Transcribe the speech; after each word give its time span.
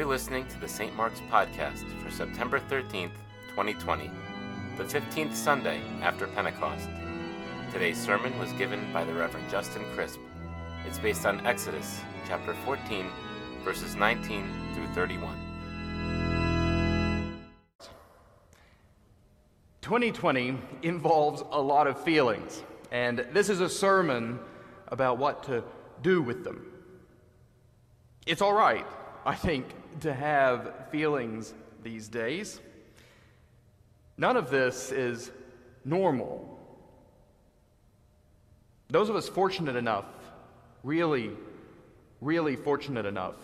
You're 0.00 0.08
listening 0.08 0.46
to 0.46 0.58
the 0.58 0.66
St. 0.66 0.96
Mark's 0.96 1.20
Podcast 1.30 1.84
for 2.02 2.10
September 2.10 2.58
13th, 2.58 3.10
2020, 3.50 4.10
the 4.78 4.84
15th 4.84 5.34
Sunday 5.34 5.82
after 6.00 6.26
Pentecost. 6.28 6.88
Today's 7.70 8.02
sermon 8.02 8.36
was 8.38 8.50
given 8.54 8.80
by 8.94 9.04
the 9.04 9.12
Reverend 9.12 9.50
Justin 9.50 9.84
Crisp. 9.94 10.18
It's 10.86 10.98
based 10.98 11.26
on 11.26 11.46
Exodus 11.46 12.00
chapter 12.26 12.54
14, 12.64 13.10
verses 13.62 13.94
19 13.94 14.72
through 14.72 14.86
31. 14.94 15.36
2020 19.82 20.56
involves 20.80 21.42
a 21.50 21.60
lot 21.60 21.86
of 21.86 22.02
feelings, 22.02 22.62
and 22.90 23.18
this 23.34 23.50
is 23.50 23.60
a 23.60 23.68
sermon 23.68 24.40
about 24.88 25.18
what 25.18 25.42
to 25.42 25.62
do 26.00 26.22
with 26.22 26.42
them. 26.42 26.72
It's 28.26 28.40
all 28.40 28.54
right, 28.54 28.86
I 29.26 29.34
think, 29.34 29.66
to 30.00 30.14
have 30.14 30.88
feelings 30.90 31.52
these 31.82 32.08
days. 32.08 32.60
None 34.16 34.36
of 34.36 34.50
this 34.50 34.92
is 34.92 35.30
normal. 35.84 36.58
Those 38.88 39.08
of 39.08 39.16
us 39.16 39.28
fortunate 39.28 39.76
enough, 39.76 40.06
really, 40.82 41.30
really 42.20 42.56
fortunate 42.56 43.06
enough 43.06 43.36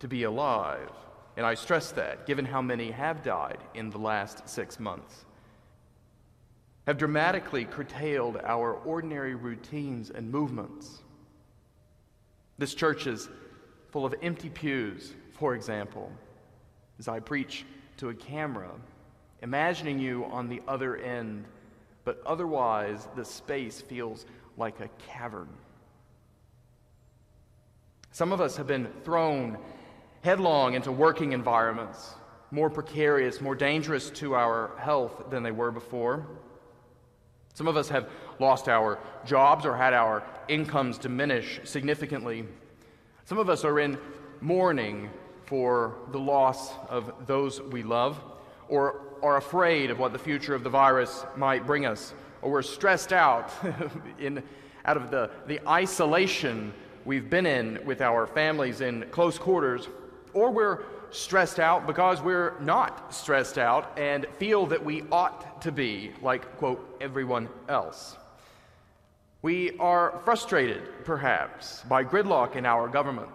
to 0.00 0.08
be 0.08 0.24
alive, 0.24 0.90
and 1.36 1.44
I 1.44 1.54
stress 1.54 1.90
that 1.92 2.26
given 2.26 2.44
how 2.44 2.62
many 2.62 2.90
have 2.90 3.22
died 3.22 3.58
in 3.74 3.90
the 3.90 3.98
last 3.98 4.48
six 4.48 4.78
months, 4.78 5.24
have 6.86 6.98
dramatically 6.98 7.64
curtailed 7.64 8.38
our 8.44 8.74
ordinary 8.74 9.34
routines 9.34 10.10
and 10.10 10.30
movements. 10.30 11.02
This 12.58 12.74
church 12.74 13.06
is 13.06 13.28
full 13.90 14.06
of 14.06 14.14
empty 14.22 14.50
pews, 14.50 15.12
for 15.38 15.54
example, 15.54 16.10
as 16.98 17.08
I 17.08 17.20
preach 17.20 17.64
to 17.98 18.08
a 18.08 18.14
camera, 18.14 18.70
imagining 19.42 19.98
you 19.98 20.24
on 20.26 20.48
the 20.48 20.62
other 20.66 20.96
end, 20.96 21.44
but 22.04 22.22
otherwise 22.24 23.08
the 23.16 23.24
space 23.24 23.80
feels 23.80 24.26
like 24.56 24.80
a 24.80 24.88
cavern. 25.08 25.48
Some 28.12 28.32
of 28.32 28.40
us 28.40 28.56
have 28.56 28.66
been 28.66 28.88
thrown 29.04 29.58
headlong 30.22 30.74
into 30.74 30.90
working 30.90 31.32
environments, 31.32 32.14
more 32.50 32.70
precarious, 32.70 33.40
more 33.40 33.54
dangerous 33.54 34.08
to 34.10 34.34
our 34.34 34.70
health 34.78 35.24
than 35.30 35.42
they 35.42 35.50
were 35.50 35.70
before. 35.70 36.26
Some 37.52 37.68
of 37.68 37.76
us 37.76 37.88
have 37.90 38.08
lost 38.38 38.68
our 38.68 38.98
jobs 39.26 39.66
or 39.66 39.76
had 39.76 39.92
our 39.92 40.22
incomes 40.48 40.96
diminish 40.98 41.60
significantly. 41.64 42.44
Some 43.24 43.38
of 43.38 43.50
us 43.50 43.64
are 43.64 43.78
in 43.80 43.98
mourning 44.40 45.10
for 45.46 45.96
the 46.12 46.18
loss 46.18 46.72
of 46.88 47.12
those 47.26 47.62
we 47.62 47.82
love, 47.82 48.20
or 48.68 49.02
are 49.22 49.36
afraid 49.36 49.90
of 49.90 49.98
what 49.98 50.12
the 50.12 50.18
future 50.18 50.54
of 50.54 50.62
the 50.62 50.70
virus 50.70 51.24
might 51.36 51.66
bring 51.66 51.86
us, 51.86 52.12
or 52.42 52.50
we're 52.50 52.62
stressed 52.62 53.12
out 53.12 53.50
in, 54.18 54.42
out 54.84 54.96
of 54.96 55.10
the, 55.10 55.30
the 55.46 55.60
isolation 55.68 56.72
we've 57.04 57.30
been 57.30 57.46
in 57.46 57.80
with 57.84 58.00
our 58.00 58.26
families 58.26 58.80
in 58.80 59.06
close 59.10 59.38
quarters, 59.38 59.88
or 60.34 60.50
we're 60.50 60.82
stressed 61.10 61.60
out 61.60 61.86
because 61.86 62.20
we're 62.20 62.58
not 62.60 63.14
stressed 63.14 63.58
out 63.58 63.96
and 63.98 64.26
feel 64.38 64.66
that 64.66 64.84
we 64.84 65.02
ought 65.12 65.62
to 65.62 65.72
be 65.72 66.12
like, 66.20 66.56
quote, 66.58 66.96
everyone 67.00 67.48
else. 67.68 68.16
We 69.42 69.78
are 69.78 70.20
frustrated, 70.24 70.82
perhaps, 71.04 71.82
by 71.88 72.04
gridlock 72.04 72.56
in 72.56 72.66
our 72.66 72.88
government, 72.88 73.28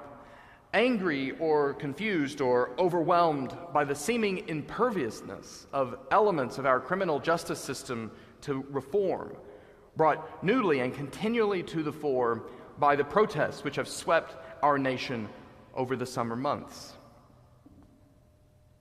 angry 0.74 1.32
or 1.40 1.74
confused 1.74 2.40
or 2.40 2.72
overwhelmed 2.80 3.56
by 3.74 3.84
the 3.84 3.96
seeming 3.96 4.48
imperviousness 4.48 5.68
of 5.74 5.98
elements 6.12 6.58
of 6.58 6.66
our 6.66 6.80
criminal 6.80 7.20
justice 7.20 7.60
system 7.60 8.12
to 8.42 8.66
reform, 8.70 9.36
brought 9.98 10.44
newly 10.44 10.80
and 10.80 10.94
continually 10.94 11.62
to 11.62 11.84
the 11.84 11.92
fore 11.92 12.44
by 12.80 12.96
the 12.96 13.04
protests 13.04 13.64
which 13.64 13.76
have 13.76 13.88
swept 13.88 14.36
our 14.64 14.78
nation 14.78 15.28
over 15.76 15.96
the 15.96 16.06
summer 16.06 16.36
months. 16.36 16.94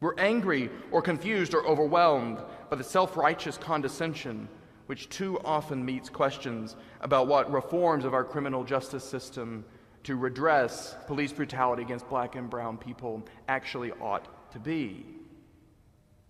We're 0.01 0.19
angry 0.19 0.71
or 0.93 1.03
confused 1.03 1.55
or 1.55 1.67
overwhelmed 1.67 2.39
by 2.71 2.77
the 2.77 2.85
self 2.85 3.17
righteous 3.17 3.59
condescension 3.59 4.49
which 4.87 5.09
too 5.09 5.39
often 5.45 5.85
meets 5.85 6.09
questions 6.09 6.75
about 7.01 7.29
what 7.29 7.53
reforms 7.53 8.05
of 8.05 8.13
our 8.13 8.25
criminal 8.25 8.65
justice 8.65 9.05
system 9.05 9.65
to 10.05 10.17
redress 10.17 10.97
police 11.07 11.33
brutality 11.33 11.83
against 11.83 12.09
black 12.09 12.37
and 12.37 12.49
brown 12.49 12.79
people 12.79 13.23
actually 13.49 13.93
ought 13.93 14.53
to 14.53 14.59
be. 14.59 15.05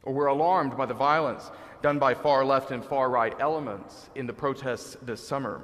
Or 0.03 0.13
we're 0.13 0.27
alarmed 0.27 0.77
by 0.77 0.87
the 0.87 0.95
violence 0.95 1.51
done 1.83 1.99
by 1.99 2.15
far 2.15 2.45
left 2.45 2.71
and 2.71 2.85
far 2.85 3.11
right 3.11 3.35
elements 3.41 4.11
in 4.15 4.27
the 4.27 4.33
protests 4.33 4.97
this 5.03 5.27
summer. 5.27 5.63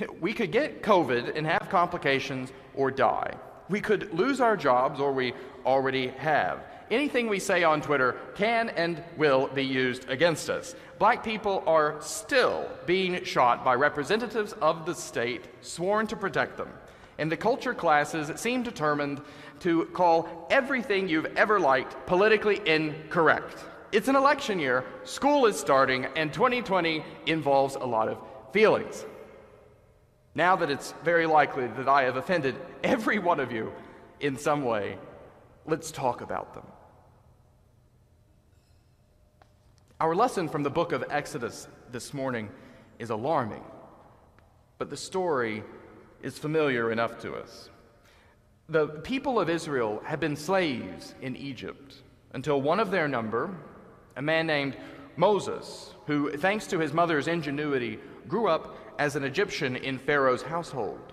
We 0.20 0.34
could 0.34 0.52
get 0.52 0.82
COVID 0.82 1.36
and 1.36 1.46
have 1.46 1.68
complications 1.70 2.52
or 2.74 2.90
die. 2.90 3.34
We 3.70 3.80
could 3.80 4.12
lose 4.12 4.40
our 4.40 4.56
jobs, 4.56 5.00
or 5.00 5.12
we 5.12 5.32
already 5.64 6.08
have. 6.08 6.60
Anything 6.90 7.28
we 7.28 7.38
say 7.38 7.64
on 7.64 7.82
Twitter 7.82 8.16
can 8.34 8.70
and 8.70 9.02
will 9.16 9.48
be 9.48 9.64
used 9.64 10.08
against 10.08 10.48
us. 10.48 10.74
Black 10.98 11.22
people 11.22 11.62
are 11.66 11.96
still 12.00 12.68
being 12.86 13.22
shot 13.24 13.64
by 13.64 13.74
representatives 13.74 14.54
of 14.54 14.86
the 14.86 14.94
state 14.94 15.44
sworn 15.60 16.06
to 16.06 16.16
protect 16.16 16.56
them. 16.56 16.70
And 17.18 17.30
the 17.30 17.36
culture 17.36 17.74
classes 17.74 18.30
seem 18.40 18.62
determined 18.62 19.20
to 19.60 19.86
call 19.86 20.46
everything 20.50 21.08
you've 21.08 21.36
ever 21.36 21.60
liked 21.60 22.06
politically 22.06 22.60
incorrect. 22.64 23.58
It's 23.92 24.08
an 24.08 24.16
election 24.16 24.58
year, 24.58 24.84
school 25.04 25.46
is 25.46 25.58
starting, 25.58 26.06
and 26.16 26.32
2020 26.32 27.04
involves 27.26 27.74
a 27.74 27.84
lot 27.84 28.08
of 28.08 28.18
feelings. 28.52 29.04
Now 30.34 30.56
that 30.56 30.70
it's 30.70 30.94
very 31.02 31.26
likely 31.26 31.66
that 31.66 31.88
I 31.88 32.04
have 32.04 32.16
offended 32.16 32.54
every 32.84 33.18
one 33.18 33.40
of 33.40 33.50
you 33.50 33.72
in 34.20 34.36
some 34.36 34.64
way, 34.64 34.96
let's 35.66 35.90
talk 35.90 36.20
about 36.20 36.54
them. 36.54 36.64
Our 40.00 40.14
lesson 40.14 40.48
from 40.48 40.62
the 40.62 40.70
book 40.70 40.92
of 40.92 41.04
Exodus 41.10 41.66
this 41.90 42.14
morning 42.14 42.50
is 43.00 43.10
alarming, 43.10 43.64
but 44.78 44.90
the 44.90 44.96
story 44.96 45.64
is 46.22 46.38
familiar 46.38 46.92
enough 46.92 47.18
to 47.22 47.34
us. 47.34 47.68
The 48.68 48.86
people 48.86 49.40
of 49.40 49.50
Israel 49.50 50.00
had 50.04 50.20
been 50.20 50.36
slaves 50.36 51.16
in 51.20 51.34
Egypt 51.34 51.96
until 52.32 52.62
one 52.62 52.78
of 52.78 52.92
their 52.92 53.08
number, 53.08 53.52
a 54.14 54.22
man 54.22 54.46
named 54.46 54.76
Moses, 55.16 55.92
who, 56.06 56.30
thanks 56.36 56.68
to 56.68 56.78
his 56.78 56.92
mother's 56.92 57.26
ingenuity, 57.26 57.98
grew 58.28 58.46
up 58.46 58.76
as 59.00 59.16
an 59.16 59.24
Egyptian 59.24 59.74
in 59.74 59.98
Pharaoh's 59.98 60.42
household, 60.42 61.12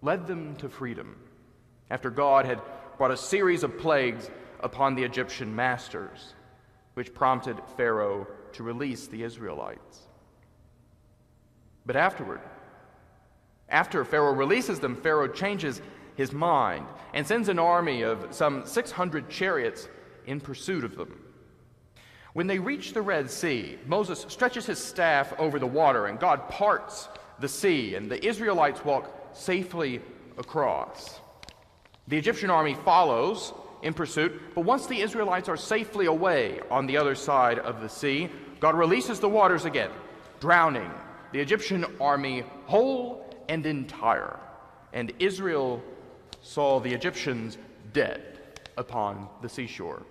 led 0.00 0.28
them 0.28 0.54
to 0.56 0.68
freedom 0.68 1.16
after 1.90 2.08
God 2.08 2.46
had 2.46 2.60
brought 2.98 3.10
a 3.10 3.16
series 3.16 3.64
of 3.64 3.78
plagues 3.78 4.30
upon 4.60 4.94
the 4.94 5.02
Egyptian 5.02 5.56
masters 5.56 6.34
which 6.94 7.14
prompted 7.14 7.60
Pharaoh 7.76 8.26
to 8.52 8.62
release 8.62 9.06
the 9.06 9.22
Israelites. 9.22 10.00
But 11.86 11.96
afterward, 11.96 12.40
after 13.68 14.04
Pharaoh 14.04 14.34
releases 14.34 14.78
them, 14.78 14.96
Pharaoh 14.96 15.28
changes 15.28 15.80
his 16.14 16.32
mind 16.32 16.86
and 17.14 17.26
sends 17.26 17.48
an 17.48 17.58
army 17.58 18.02
of 18.02 18.28
some 18.30 18.66
600 18.66 19.30
chariots 19.30 19.88
in 20.26 20.40
pursuit 20.40 20.84
of 20.84 20.96
them. 20.96 21.18
When 22.34 22.46
they 22.46 22.58
reach 22.58 22.92
the 22.92 23.02
Red 23.02 23.30
Sea, 23.30 23.78
Moses 23.86 24.24
stretches 24.28 24.66
his 24.66 24.78
staff 24.78 25.32
over 25.38 25.58
the 25.58 25.66
water, 25.66 26.06
and 26.06 26.18
God 26.18 26.48
parts 26.48 27.08
the 27.40 27.48
sea, 27.48 27.94
and 27.94 28.10
the 28.10 28.24
Israelites 28.24 28.84
walk 28.84 29.30
safely 29.34 30.00
across. 30.38 31.20
The 32.08 32.16
Egyptian 32.16 32.50
army 32.50 32.74
follows, 32.74 33.52
in 33.82 33.94
pursuit. 33.94 34.40
But 34.54 34.64
once 34.64 34.86
the 34.86 35.00
Israelites 35.00 35.48
are 35.48 35.56
safely 35.56 36.06
away 36.06 36.60
on 36.70 36.86
the 36.86 36.96
other 36.96 37.14
side 37.14 37.58
of 37.58 37.80
the 37.80 37.88
sea, 37.88 38.30
God 38.60 38.74
releases 38.76 39.20
the 39.20 39.28
waters 39.28 39.64
again, 39.64 39.90
drowning 40.40 40.90
the 41.32 41.40
Egyptian 41.40 41.84
army 42.00 42.44
whole 42.66 43.28
and 43.48 43.66
entire. 43.66 44.38
And 44.92 45.12
Israel 45.18 45.82
saw 46.42 46.80
the 46.80 46.92
Egyptians 46.92 47.58
dead 47.92 48.38
upon 48.76 49.28
the 49.40 49.48
seashore. 49.48 50.02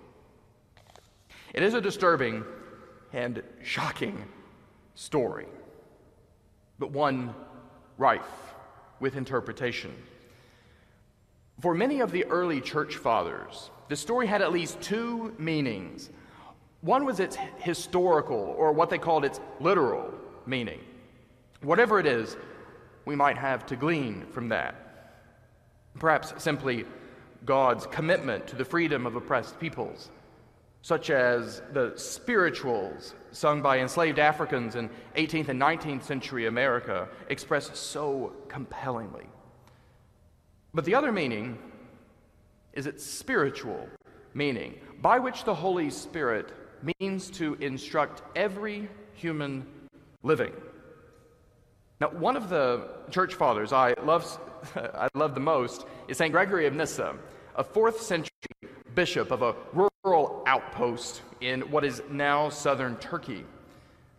It 1.54 1.62
is 1.62 1.74
a 1.74 1.80
disturbing 1.80 2.44
and 3.12 3.42
shocking 3.62 4.24
story, 4.94 5.46
but 6.78 6.90
one 6.90 7.34
rife 7.98 8.54
with 9.00 9.16
interpretation. 9.16 9.94
For 11.60 11.74
many 11.74 12.00
of 12.00 12.10
the 12.10 12.24
early 12.24 12.60
church 12.60 12.96
fathers, 12.96 13.70
the 13.88 13.96
story 13.96 14.26
had 14.26 14.42
at 14.42 14.52
least 14.52 14.80
two 14.80 15.34
meanings. 15.38 16.10
One 16.80 17.04
was 17.04 17.20
its 17.20 17.36
historical, 17.58 18.54
or 18.58 18.72
what 18.72 18.90
they 18.90 18.98
called 18.98 19.24
its 19.24 19.40
literal 19.60 20.12
meaning. 20.46 20.80
Whatever 21.60 22.00
it 22.00 22.06
is, 22.06 22.36
we 23.04 23.14
might 23.14 23.36
have 23.36 23.66
to 23.66 23.76
glean 23.76 24.26
from 24.32 24.48
that. 24.48 24.74
Perhaps 25.98 26.42
simply, 26.42 26.84
God's 27.44 27.86
commitment 27.86 28.46
to 28.48 28.56
the 28.56 28.64
freedom 28.64 29.06
of 29.06 29.14
oppressed 29.14 29.60
peoples, 29.60 30.10
such 30.82 31.10
as 31.10 31.62
the 31.72 31.92
spirituals 31.96 33.14
sung 33.30 33.62
by 33.62 33.78
enslaved 33.78 34.18
Africans 34.18 34.74
in 34.74 34.90
18th 35.16 35.48
and 35.48 35.60
19th 35.60 36.02
century 36.02 36.46
America, 36.46 37.08
express 37.28 37.78
so 37.78 38.32
compellingly. 38.48 39.26
But 40.74 40.84
the 40.84 40.94
other 40.94 41.12
meaning 41.12 41.58
is 42.72 42.86
its 42.86 43.04
spiritual 43.04 43.88
meaning, 44.34 44.78
by 45.00 45.18
which 45.18 45.44
the 45.44 45.54
Holy 45.54 45.90
Spirit 45.90 46.52
means 46.98 47.30
to 47.30 47.54
instruct 47.54 48.22
every 48.34 48.88
human 49.14 49.66
living. 50.22 50.52
Now, 52.00 52.08
one 52.08 52.36
of 52.36 52.48
the 52.48 52.88
church 53.10 53.34
fathers 53.34 53.72
I 53.72 53.94
love, 54.02 54.40
I 54.76 55.08
love 55.14 55.34
the 55.34 55.40
most 55.40 55.86
is 56.08 56.16
St. 56.16 56.32
Gregory 56.32 56.66
of 56.66 56.74
Nyssa, 56.74 57.14
a 57.54 57.62
fourth 57.62 58.00
century 58.00 58.30
bishop 58.94 59.30
of 59.30 59.42
a 59.42 59.54
rural 60.04 60.42
outpost 60.46 61.22
in 61.40 61.60
what 61.70 61.84
is 61.84 62.02
now 62.10 62.48
southern 62.48 62.96
Turkey. 62.96 63.44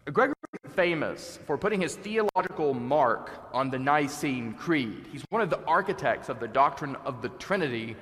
Gregory 0.05 0.32
famous 0.75 1.39
for 1.45 1.57
putting 1.57 1.81
his 1.81 1.95
theological 1.95 2.73
mark 2.73 3.31
on 3.53 3.69
the 3.69 3.79
Nicene 3.79 4.53
Creed. 4.53 5.07
He's 5.11 5.23
one 5.29 5.41
of 5.41 5.49
the 5.49 5.63
architects 5.65 6.29
of 6.29 6.39
the 6.39 6.47
doctrine 6.47 6.95
of 7.05 7.21
the 7.21 7.29
Trinity. 7.29 7.95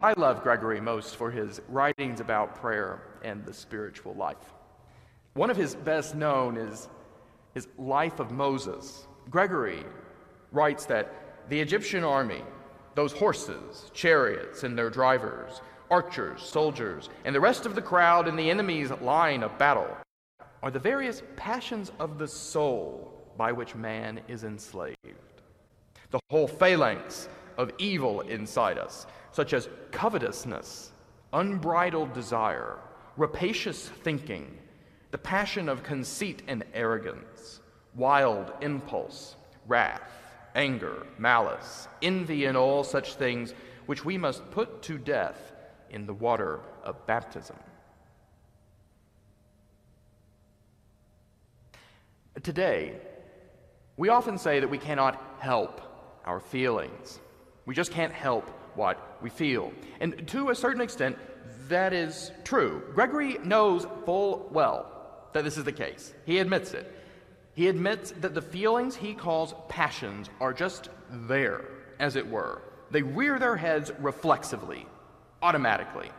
I 0.00 0.12
love 0.12 0.42
Gregory 0.42 0.80
most 0.80 1.16
for 1.16 1.30
his 1.30 1.60
writings 1.68 2.20
about 2.20 2.54
prayer 2.54 3.02
and 3.22 3.44
the 3.44 3.52
spiritual 3.54 4.14
life. 4.14 4.52
One 5.34 5.50
of 5.50 5.56
his 5.56 5.74
best 5.74 6.14
known 6.14 6.56
is 6.56 6.88
his 7.54 7.68
Life 7.78 8.20
of 8.20 8.30
Moses. 8.30 9.06
Gregory 9.30 9.84
writes 10.52 10.84
that 10.86 11.12
the 11.48 11.60
Egyptian 11.60 12.04
army, 12.04 12.42
those 12.94 13.12
horses, 13.12 13.90
chariots, 13.94 14.62
and 14.62 14.76
their 14.76 14.90
drivers, 14.90 15.60
archers, 15.90 16.42
soldiers, 16.42 17.08
and 17.24 17.34
the 17.34 17.40
rest 17.40 17.66
of 17.66 17.74
the 17.74 17.82
crowd 17.82 18.28
in 18.28 18.36
the 18.36 18.50
enemy's 18.50 18.90
line 18.90 19.42
of 19.42 19.56
battle 19.58 19.88
are 20.62 20.70
the 20.70 20.78
various 20.78 21.22
passions 21.36 21.92
of 21.98 22.18
the 22.18 22.28
soul 22.28 23.12
by 23.36 23.52
which 23.52 23.74
man 23.74 24.20
is 24.28 24.44
enslaved. 24.44 24.96
The 26.10 26.20
whole 26.30 26.48
phalanx 26.48 27.28
of 27.56 27.72
evil 27.78 28.22
inside 28.22 28.78
us, 28.78 29.06
such 29.30 29.52
as 29.52 29.68
covetousness, 29.90 30.92
unbridled 31.32 32.12
desire, 32.12 32.78
rapacious 33.16 33.88
thinking, 33.88 34.58
the 35.10 35.18
passion 35.18 35.68
of 35.68 35.82
conceit 35.82 36.42
and 36.48 36.64
arrogance, 36.74 37.60
wild 37.94 38.52
impulse, 38.60 39.36
wrath, 39.66 40.12
anger, 40.54 41.06
malice, 41.18 41.88
envy, 42.02 42.46
and 42.46 42.56
all 42.56 42.82
such 42.82 43.14
things 43.14 43.54
which 43.86 44.04
we 44.04 44.18
must 44.18 44.50
put 44.50 44.82
to 44.82 44.98
death 44.98 45.52
in 45.90 46.06
the 46.06 46.14
water 46.14 46.60
of 46.82 47.06
baptism. 47.06 47.56
Today, 52.42 52.94
we 53.96 54.10
often 54.10 54.38
say 54.38 54.60
that 54.60 54.68
we 54.68 54.78
cannot 54.78 55.36
help 55.40 55.80
our 56.24 56.40
feelings. 56.40 57.18
We 57.66 57.74
just 57.74 57.90
can't 57.90 58.12
help 58.12 58.48
what 58.76 59.18
we 59.22 59.30
feel. 59.30 59.72
And 60.00 60.26
to 60.28 60.50
a 60.50 60.54
certain 60.54 60.80
extent, 60.80 61.18
that 61.68 61.92
is 61.92 62.30
true. 62.44 62.82
Gregory 62.94 63.38
knows 63.38 63.86
full 64.04 64.48
well 64.52 64.86
that 65.32 65.44
this 65.44 65.56
is 65.56 65.64
the 65.64 65.72
case. 65.72 66.14
He 66.26 66.38
admits 66.38 66.72
it. 66.74 66.94
He 67.54 67.68
admits 67.68 68.12
that 68.20 68.34
the 68.34 68.42
feelings 68.42 68.94
he 68.94 69.14
calls 69.14 69.54
passions 69.68 70.30
are 70.40 70.52
just 70.52 70.90
there, 71.10 71.64
as 71.98 72.14
it 72.14 72.28
were. 72.28 72.62
They 72.90 73.02
rear 73.02 73.38
their 73.38 73.56
heads 73.56 73.90
reflexively, 73.98 74.86
automatically, 75.42 76.10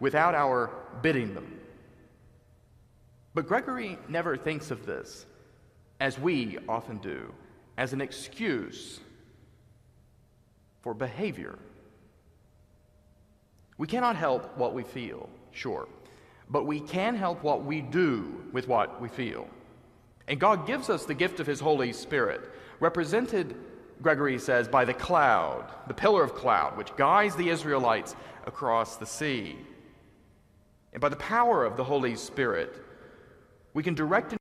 without 0.00 0.34
our 0.34 0.70
bidding 1.02 1.34
them. 1.34 1.60
But 3.32 3.46
Gregory 3.46 3.98
never 4.08 4.36
thinks 4.36 4.70
of 4.70 4.84
this, 4.84 5.24
as 6.00 6.18
we 6.18 6.58
often 6.68 6.98
do, 6.98 7.32
as 7.76 7.92
an 7.92 8.00
excuse 8.00 9.00
for 10.82 10.94
behavior. 10.94 11.58
We 13.78 13.86
cannot 13.86 14.16
help 14.16 14.56
what 14.56 14.74
we 14.74 14.82
feel, 14.82 15.28
sure, 15.52 15.88
but 16.50 16.66
we 16.66 16.80
can 16.80 17.14
help 17.14 17.42
what 17.42 17.64
we 17.64 17.80
do 17.80 18.44
with 18.52 18.68
what 18.68 19.00
we 19.00 19.08
feel. 19.08 19.48
And 20.26 20.38
God 20.38 20.66
gives 20.66 20.90
us 20.90 21.04
the 21.04 21.14
gift 21.14 21.40
of 21.40 21.46
His 21.46 21.60
Holy 21.60 21.92
Spirit, 21.92 22.40
represented, 22.80 23.56
Gregory 24.02 24.38
says, 24.38 24.68
by 24.68 24.84
the 24.84 24.94
cloud, 24.94 25.64
the 25.88 25.94
pillar 25.94 26.22
of 26.22 26.34
cloud, 26.34 26.76
which 26.76 26.94
guides 26.96 27.34
the 27.34 27.48
Israelites 27.48 28.14
across 28.46 28.96
the 28.96 29.06
sea. 29.06 29.56
And 30.92 31.00
by 31.00 31.08
the 31.08 31.16
power 31.16 31.64
of 31.64 31.76
the 31.76 31.84
Holy 31.84 32.14
Spirit, 32.14 32.82
we 33.74 33.82
can 33.82 33.94
direct 33.94 34.34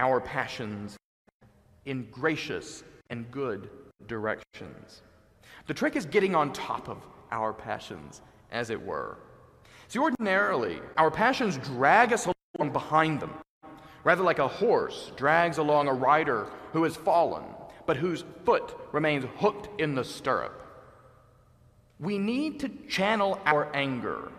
our 0.00 0.18
passions 0.18 0.96
in 1.84 2.08
gracious 2.10 2.82
and 3.10 3.30
good 3.30 3.68
directions. 4.06 5.02
The 5.66 5.74
trick 5.74 5.94
is 5.94 6.06
getting 6.06 6.34
on 6.34 6.52
top 6.52 6.88
of 6.88 7.06
our 7.30 7.52
passions, 7.52 8.22
as 8.50 8.70
it 8.70 8.82
were. 8.82 9.18
See, 9.88 9.98
ordinarily, 9.98 10.80
our 10.96 11.10
passions 11.10 11.58
drag 11.58 12.12
us 12.12 12.26
along 12.56 12.72
behind 12.72 13.20
them, 13.20 13.34
rather 14.02 14.22
like 14.22 14.38
a 14.38 14.48
horse 14.48 15.12
drags 15.16 15.58
along 15.58 15.86
a 15.86 15.92
rider 15.92 16.46
who 16.72 16.82
has 16.84 16.96
fallen, 16.96 17.44
but 17.86 17.98
whose 17.98 18.24
foot 18.44 18.74
remains 18.92 19.26
hooked 19.36 19.80
in 19.80 19.94
the 19.94 20.04
stirrup. 20.04 20.56
We 21.98 22.16
need 22.16 22.58
to 22.60 22.70
channel 22.88 23.38
our 23.44 23.70
anger 23.76 24.32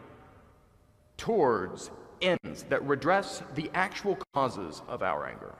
towards 1.17 1.91
ends 2.21 2.63
that 2.63 2.85
redress 2.85 3.43
the 3.55 3.69
actual 3.73 4.17
causes 4.33 4.81
of 4.87 5.01
our 5.01 5.27
anger. 5.27 5.53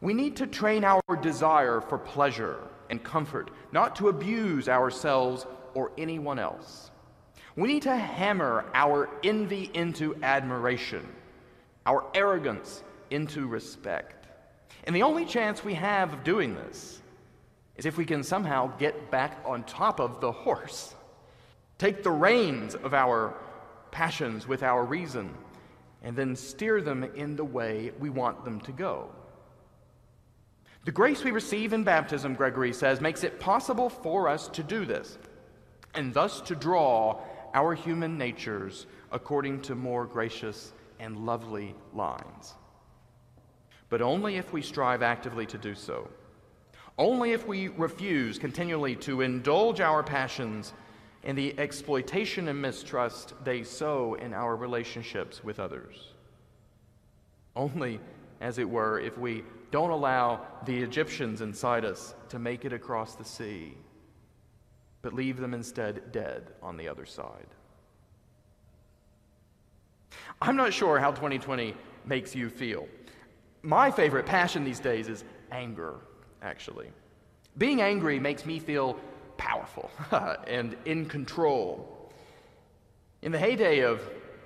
We 0.00 0.14
need 0.14 0.36
to 0.36 0.46
train 0.46 0.84
our 0.84 1.02
desire 1.20 1.80
for 1.80 1.98
pleasure 1.98 2.58
and 2.90 3.02
comfort, 3.02 3.50
not 3.72 3.96
to 3.96 4.08
abuse 4.08 4.68
ourselves 4.68 5.46
or 5.74 5.92
anyone 5.98 6.38
else. 6.38 6.90
We 7.56 7.68
need 7.68 7.82
to 7.82 7.96
hammer 7.96 8.64
our 8.74 9.10
envy 9.24 9.70
into 9.74 10.14
admiration, 10.22 11.06
our 11.86 12.04
arrogance 12.14 12.82
into 13.10 13.46
respect. 13.46 14.26
And 14.84 14.94
the 14.94 15.02
only 15.02 15.24
chance 15.24 15.64
we 15.64 15.74
have 15.74 16.12
of 16.12 16.24
doing 16.24 16.54
this 16.54 17.02
is 17.76 17.86
if 17.86 17.96
we 17.96 18.04
can 18.04 18.22
somehow 18.22 18.76
get 18.78 19.10
back 19.10 19.40
on 19.44 19.64
top 19.64 20.00
of 20.00 20.20
the 20.20 20.30
horse 20.30 20.94
take 21.78 22.02
the 22.02 22.10
reins 22.10 22.74
of 22.74 22.92
our 22.92 23.34
passions 23.92 24.46
with 24.46 24.62
our 24.62 24.84
reason, 24.84 25.32
and 26.02 26.16
then 26.16 26.36
steer 26.36 26.80
them 26.80 27.04
in 27.14 27.36
the 27.36 27.44
way 27.44 27.92
we 27.98 28.10
want 28.10 28.44
them 28.44 28.60
to 28.60 28.72
go. 28.72 29.10
The 30.84 30.92
grace 30.92 31.24
we 31.24 31.32
receive 31.32 31.72
in 31.72 31.84
baptism, 31.84 32.34
Gregory 32.34 32.72
says, 32.72 33.00
makes 33.00 33.24
it 33.24 33.40
possible 33.40 33.90
for 33.90 34.28
us 34.28 34.48
to 34.48 34.62
do 34.62 34.84
this, 34.84 35.18
and 35.94 36.14
thus 36.14 36.40
to 36.42 36.54
draw 36.54 37.20
our 37.52 37.74
human 37.74 38.16
natures 38.16 38.86
according 39.10 39.60
to 39.62 39.74
more 39.74 40.06
gracious 40.06 40.72
and 41.00 41.26
lovely 41.26 41.74
lines. 41.92 42.54
But 43.88 44.02
only 44.02 44.36
if 44.36 44.52
we 44.52 44.62
strive 44.62 45.02
actively 45.02 45.46
to 45.46 45.58
do 45.58 45.74
so. 45.74 46.08
Only 46.96 47.32
if 47.32 47.46
we 47.46 47.68
refuse 47.68 48.38
continually 48.38 48.96
to 48.96 49.20
indulge 49.20 49.80
our 49.80 50.02
passions 50.02 50.72
and 51.24 51.36
the 51.36 51.58
exploitation 51.58 52.48
and 52.48 52.60
mistrust 52.60 53.34
they 53.44 53.62
sow 53.62 54.14
in 54.14 54.32
our 54.32 54.56
relationships 54.56 55.42
with 55.42 55.58
others. 55.58 56.14
Only, 57.56 58.00
as 58.40 58.58
it 58.58 58.68
were, 58.68 59.00
if 59.00 59.18
we 59.18 59.42
don't 59.70 59.90
allow 59.90 60.46
the 60.64 60.78
Egyptians 60.78 61.40
inside 61.40 61.84
us 61.84 62.14
to 62.28 62.38
make 62.38 62.64
it 62.64 62.72
across 62.72 63.14
the 63.14 63.24
sea, 63.24 63.74
but 65.02 65.12
leave 65.12 65.38
them 65.38 65.54
instead 65.54 66.12
dead 66.12 66.52
on 66.62 66.76
the 66.76 66.88
other 66.88 67.04
side. 67.04 67.46
I'm 70.40 70.56
not 70.56 70.72
sure 70.72 70.98
how 70.98 71.10
2020 71.10 71.74
makes 72.04 72.34
you 72.34 72.48
feel. 72.48 72.86
My 73.62 73.90
favorite 73.90 74.24
passion 74.24 74.64
these 74.64 74.80
days 74.80 75.08
is 75.08 75.24
anger, 75.50 75.96
actually. 76.42 76.90
Being 77.58 77.82
angry 77.82 78.20
makes 78.20 78.46
me 78.46 78.58
feel 78.58 78.98
powerful 79.38 79.90
and 80.46 80.76
in 80.84 81.06
control. 81.06 82.12
In 83.22 83.32
the 83.32 83.38
heyday 83.38 83.80
of 83.80 84.02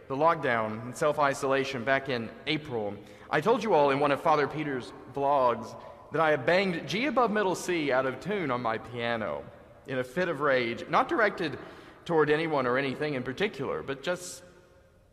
the 0.09 0.15
lockdown 0.15 0.83
and 0.83 0.97
self 0.97 1.19
isolation 1.19 1.83
back 1.83 2.09
in 2.09 2.31
April, 2.47 2.95
I 3.29 3.41
told 3.41 3.65
you 3.65 3.75
all 3.75 3.91
in 3.91 3.99
one 3.99 4.13
of 4.13 4.21
Father 4.21 4.47
Peter's 4.47 4.93
vlogs 5.15 5.75
that 6.13 6.21
I 6.21 6.31
had 6.31 6.47
banged 6.47 6.87
G 6.87 7.07
above 7.07 7.31
middle 7.31 7.55
C 7.55 7.91
out 7.91 8.07
of 8.07 8.21
tune 8.21 8.51
on 8.51 8.63
my 8.63 8.79
piano 8.79 9.43
in 9.87 9.99
a 9.99 10.05
fit 10.05 10.29
of 10.29 10.41
rage, 10.41 10.85
not 10.89 11.09
directed 11.09 11.59
toward 12.05 12.31
anyone 12.31 12.67
or 12.67 12.79
anything 12.79 13.15
in 13.15 13.23
particular, 13.23 13.83
but 13.83 14.03
just, 14.03 14.43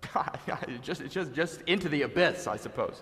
just, 0.81 1.07
just, 1.09 1.33
just 1.33 1.61
into 1.61 1.89
the 1.89 2.03
abyss, 2.03 2.47
I 2.47 2.57
suppose. 2.57 3.01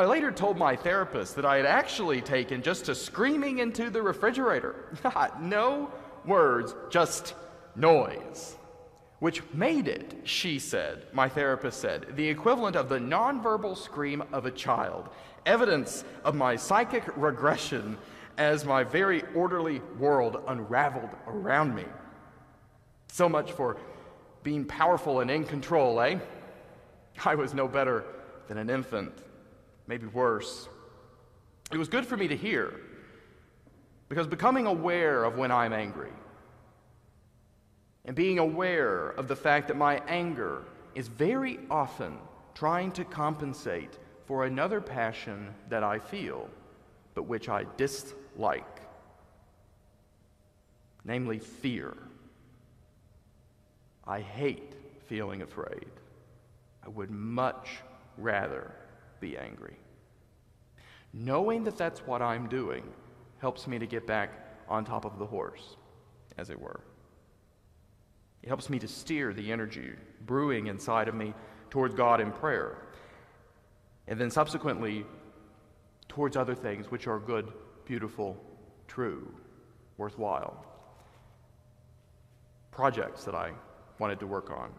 I 0.00 0.06
later 0.06 0.32
told 0.32 0.56
my 0.56 0.76
therapist 0.76 1.36
that 1.36 1.44
I 1.44 1.58
had 1.58 1.66
actually 1.66 2.22
taken 2.22 2.62
just 2.62 2.86
to 2.86 2.94
screaming 2.94 3.58
into 3.58 3.90
the 3.90 4.00
refrigerator. 4.00 4.96
no 5.42 5.92
words, 6.24 6.74
just 6.88 7.34
noise, 7.76 8.56
which 9.18 9.42
made 9.52 9.88
it, 9.88 10.22
she 10.24 10.58
said, 10.58 11.06
my 11.12 11.28
therapist 11.28 11.82
said, 11.82 12.16
the 12.16 12.26
equivalent 12.26 12.76
of 12.76 12.88
the 12.88 12.98
nonverbal 12.98 13.76
scream 13.76 14.24
of 14.32 14.46
a 14.46 14.50
child, 14.50 15.10
evidence 15.44 16.02
of 16.24 16.34
my 16.34 16.56
psychic 16.56 17.04
regression 17.14 17.98
as 18.38 18.64
my 18.64 18.82
very 18.82 19.22
orderly 19.34 19.80
world 19.98 20.42
unraveled 20.48 21.10
around 21.26 21.74
me. 21.74 21.84
So 23.08 23.28
much 23.28 23.52
for 23.52 23.76
being 24.42 24.64
powerful 24.64 25.20
and 25.20 25.30
in 25.30 25.44
control, 25.44 26.00
eh? 26.00 26.20
I 27.22 27.34
was 27.34 27.52
no 27.52 27.68
better 27.68 28.06
than 28.48 28.56
an 28.56 28.70
infant, 28.70 29.12
maybe 29.90 30.06
worse. 30.06 30.68
It 31.72 31.76
was 31.76 31.88
good 31.88 32.06
for 32.06 32.16
me 32.16 32.28
to 32.28 32.36
hear, 32.36 32.80
because 34.08 34.28
becoming 34.28 34.66
aware 34.66 35.24
of 35.24 35.36
when 35.36 35.50
I'm 35.50 35.72
angry 35.72 36.12
and 38.04 38.14
being 38.14 38.38
aware 38.38 39.08
of 39.10 39.26
the 39.26 39.34
fact 39.34 39.66
that 39.66 39.76
my 39.76 40.00
anger 40.06 40.62
is 40.94 41.08
very 41.08 41.58
often 41.68 42.18
trying 42.54 42.92
to 42.92 43.04
compensate 43.04 43.98
for 44.26 44.44
another 44.44 44.80
passion 44.80 45.52
that 45.68 45.82
I 45.82 45.98
feel, 45.98 46.48
but 47.14 47.24
which 47.24 47.48
I 47.48 47.66
dislike, 47.76 48.80
namely 51.04 51.40
fear. 51.40 51.96
I 54.06 54.20
hate 54.20 54.72
feeling 55.06 55.42
afraid. 55.42 55.90
I 56.84 56.88
would 56.90 57.10
much 57.10 57.78
rather 58.16 58.72
be 59.20 59.36
angry. 59.36 59.76
Knowing 61.12 61.64
that 61.64 61.76
that's 61.76 62.00
what 62.00 62.22
I'm 62.22 62.48
doing 62.48 62.84
helps 63.38 63.66
me 63.66 63.78
to 63.78 63.86
get 63.86 64.06
back 64.06 64.30
on 64.68 64.84
top 64.84 65.04
of 65.04 65.18
the 65.18 65.26
horse, 65.26 65.76
as 66.38 66.50
it 66.50 66.60
were. 66.60 66.80
It 68.42 68.48
helps 68.48 68.70
me 68.70 68.78
to 68.78 68.88
steer 68.88 69.32
the 69.34 69.52
energy 69.52 69.92
brewing 70.24 70.68
inside 70.68 71.08
of 71.08 71.14
me 71.14 71.34
towards 71.68 71.94
God 71.94 72.20
in 72.20 72.30
prayer, 72.30 72.78
and 74.06 74.18
then 74.20 74.30
subsequently 74.30 75.04
towards 76.08 76.36
other 76.36 76.54
things 76.54 76.90
which 76.90 77.06
are 77.06 77.18
good, 77.18 77.52
beautiful, 77.84 78.36
true, 78.88 79.32
worthwhile. 79.96 80.64
Projects 82.70 83.24
that 83.24 83.34
I 83.34 83.52
wanted 83.98 84.20
to 84.20 84.26
work 84.26 84.50
on, 84.50 84.72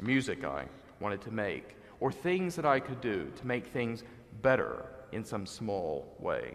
music 0.00 0.44
I 0.44 0.66
wanted 1.00 1.20
to 1.22 1.30
make, 1.30 1.76
or 2.00 2.12
things 2.12 2.56
that 2.56 2.64
I 2.64 2.80
could 2.80 3.00
do 3.00 3.30
to 3.36 3.46
make 3.46 3.66
things 3.66 4.04
better 4.42 4.86
in 5.12 5.24
some 5.24 5.46
small 5.46 6.14
way, 6.18 6.54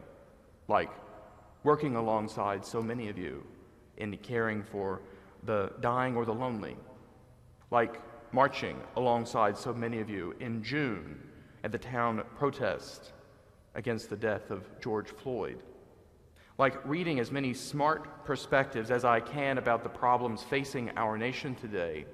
like 0.68 0.92
working 1.64 1.96
alongside 1.96 2.66
so 2.66 2.82
many 2.82 3.10
of 3.10 3.18
you 3.18 3.44
in 3.98 4.16
caring 4.18 4.64
for 4.64 5.02
the 5.44 5.72
dying 5.82 6.16
or 6.16 6.26
the 6.26 6.34
lonely, 6.34 6.78
like 7.72 8.02
marching 8.32 8.80
alongside 8.96 9.58
so 9.58 9.74
many 9.74 10.00
of 10.00 10.10
you 10.10 10.36
in 10.40 10.64
June 10.64 11.22
at 11.64 11.72
the 11.72 11.78
town 11.78 12.24
protest 12.36 13.14
against 13.76 14.10
the 14.10 14.16
death 14.16 14.52
of 14.52 14.64
George 14.80 15.10
Floyd, 15.10 15.62
like 16.58 16.86
reading 16.86 17.20
as 17.20 17.32
many 17.32 17.54
smart 17.54 18.26
perspectives 18.26 18.92
as 18.92 19.06
I 19.06 19.20
can 19.20 19.58
about 19.58 19.84
the 19.84 19.90
problems 19.90 20.44
facing 20.44 20.92
our 20.98 21.18
nation 21.18 21.56
today 21.56 22.06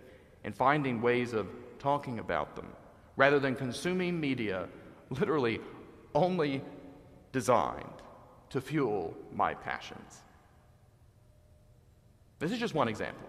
and 0.44 0.56
finding 0.56 1.02
ways 1.02 1.34
of 1.34 1.48
talking 1.80 2.20
about 2.20 2.56
them, 2.56 2.68
rather 3.20 3.38
than 3.38 3.54
consuming 3.54 4.18
media 4.18 4.66
literally 5.10 5.60
only 6.16 6.62
designed 7.34 8.02
to 8.50 8.62
fuel 8.62 9.14
my 9.36 9.54
passions. 9.54 10.22
This 12.40 12.54
is 12.54 12.60
just 12.60 12.74
one 12.74 12.88
example. 12.88 13.28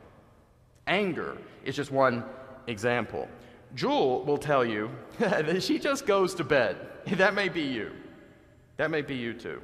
Anger 0.87 1.37
is 1.65 1.75
just 1.75 1.91
one 1.91 2.23
example. 2.69 3.29
Jewel 3.75 4.25
will 4.25 4.39
tell 4.39 4.65
you 4.65 4.91
that 5.19 5.61
she 5.61 5.81
just 5.81 6.07
goes 6.07 6.35
to 6.37 6.45
bed. 6.45 6.77
That 7.17 7.35
may 7.35 7.49
be 7.49 7.63
you. 7.63 7.91
That 8.77 8.93
may 8.93 9.03
be 9.03 9.17
you 9.17 9.35
too. 9.35 9.61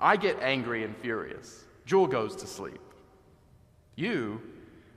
I 0.00 0.16
get 0.16 0.36
angry 0.42 0.82
and 0.82 0.96
furious. 0.96 1.64
Jewel 1.86 2.08
goes 2.08 2.34
to 2.36 2.48
sleep. 2.48 2.80
You, 3.94 4.42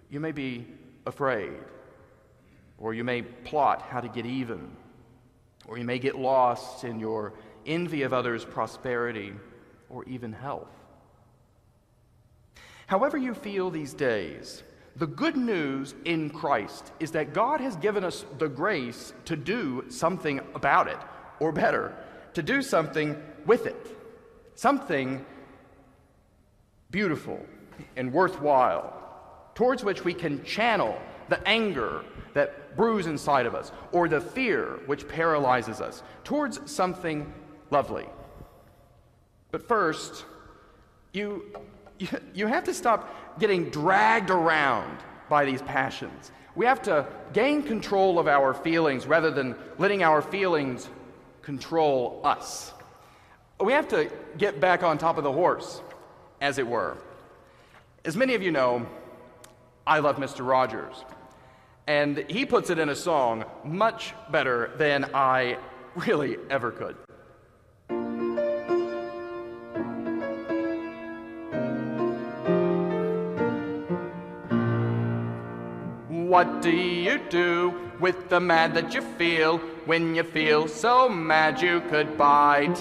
you 0.10 0.20
may 0.20 0.32
be 0.32 0.66
afraid, 1.06 1.54
or 2.82 2.94
you 2.94 3.04
may 3.04 3.22
plot 3.22 3.84
how 3.84 4.02
to 4.02 4.08
get 4.10 4.26
even, 4.26 4.76
or 5.68 5.78
you 5.78 5.84
may 5.84 6.00
get 6.00 6.16
lost 6.18 6.84
in 6.84 7.00
your 7.00 7.34
envy 7.66 8.02
of 8.02 8.12
others' 8.12 8.44
prosperity, 8.44 9.34
or 9.90 10.04
even 10.06 10.34
health. 10.34 10.74
However, 12.88 13.18
you 13.18 13.34
feel 13.34 13.70
these 13.70 13.94
days, 13.94 14.64
the 14.96 15.08
good 15.08 15.38
news 15.38 15.94
in 16.06 16.30
Christ 16.30 16.92
is 17.00 17.12
that 17.12 17.34
God 17.34 17.62
has 17.62 17.76
given 17.78 18.04
us 18.04 18.26
the 18.40 18.50
grace 18.50 19.14
to 19.26 19.36
do 19.36 19.86
something 19.90 20.42
about 20.56 20.88
it, 20.88 20.98
or 21.40 21.52
better, 21.52 21.96
to 22.34 22.42
do 22.42 22.62
something 22.62 23.22
with 23.46 23.68
it. 23.68 23.98
Something 24.56 25.24
beautiful 26.90 27.46
and 27.96 28.12
worthwhile, 28.12 28.94
towards 29.56 29.84
which 29.84 30.04
we 30.04 30.14
can 30.14 30.44
channel 30.44 31.00
the 31.30 31.48
anger 31.48 32.04
that 32.34 32.61
brews 32.76 33.08
inside 33.08 33.46
of 33.46 33.56
us, 33.56 33.72
or 33.92 34.08
the 34.08 34.22
fear 34.22 34.80
which 34.86 35.08
paralyzes 35.08 35.82
us, 35.82 36.04
towards 36.24 36.72
something 36.72 37.32
lovely. 37.70 38.06
But 39.52 39.68
first, 39.68 40.26
you, 41.14 41.46
you, 42.00 42.08
you 42.34 42.48
have 42.48 42.64
to 42.66 42.74
stop 42.74 43.40
getting 43.40 43.70
dragged 43.70 44.30
around 44.30 44.98
by 45.30 45.46
these 45.46 45.62
passions. 45.62 46.32
We 46.56 46.66
have 46.66 46.82
to 46.84 47.08
gain 47.32 47.64
control 47.64 48.20
of 48.20 48.28
our 48.28 48.54
feelings 48.54 49.08
rather 49.08 49.32
than 49.32 49.56
letting 49.78 50.04
our 50.04 50.22
feelings 50.22 50.90
control 51.42 52.22
us. 52.24 52.74
We 53.60 53.74
have 53.74 53.88
to 53.90 54.12
get 54.38 54.60
back 54.60 54.84
on 54.84 54.98
top 54.98 55.18
of 55.18 55.24
the 55.24 55.32
horse, 55.32 55.82
as 56.42 56.58
it 56.58 56.68
were. 56.68 56.98
As 58.04 58.18
many 58.18 58.34
of 58.34 58.42
you 58.42 58.52
know, 58.52 58.86
I 59.86 60.00
love 60.00 60.18
Mr. 60.18 60.46
Rogers. 60.46 61.06
And 61.88 62.26
he 62.30 62.46
puts 62.46 62.70
it 62.70 62.80
in 62.80 62.90
a 62.90 62.96
song 62.96 63.46
much 63.64 64.14
better 64.32 64.72
than 64.78 65.10
I 65.14 65.58
really 65.96 66.38
ever 66.50 66.72
could. 66.72 66.96
What 76.32 76.62
do 76.62 76.72
you 76.72 77.20
do 77.30 77.74
with 78.00 78.30
the 78.30 78.40
mad 78.40 78.74
that 78.76 78.94
you 78.94 79.02
feel 79.02 79.58
when 79.86 80.16
you 80.16 80.24
feel 80.24 80.70
so 80.70 81.10
mad 81.10 81.62
you 81.62 81.82
could 81.90 82.18
bite? 82.18 82.78